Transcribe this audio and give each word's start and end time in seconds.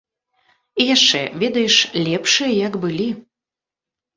І 0.81 0.87
яшчэ, 0.95 1.21
ведаеш, 1.43 1.75
лепшыя 2.09 2.51
як 2.65 2.79
былі. 2.87 3.07